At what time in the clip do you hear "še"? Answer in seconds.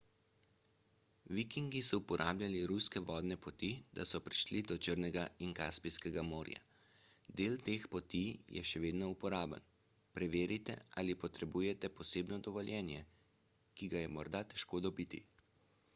8.71-8.81